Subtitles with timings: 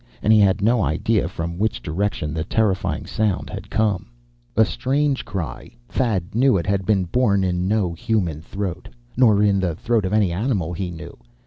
[0.23, 4.07] And he had no idea from which direction the terrifying sound had come.
[4.57, 5.75] A strange cry.
[5.89, 8.89] Thad knew it had been born in no human throat.
[9.15, 11.15] Nor in the throat of any animal he knew.